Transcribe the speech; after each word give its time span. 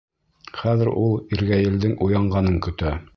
Хәҙер 0.61 0.89
ул 1.01 1.13
иргәйелдең 1.37 1.95
уянғанын 2.09 2.59
көтә. 2.69 2.97